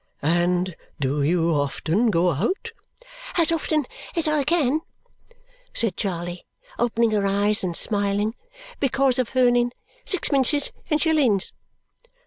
[0.23, 2.71] "And do you often go out?"
[3.37, 3.85] "As often
[4.15, 4.81] as I can,"
[5.75, 6.47] said Charley,
[6.79, 8.33] opening her eyes and smiling,
[8.79, 11.53] "because of earning sixpences and shillings!"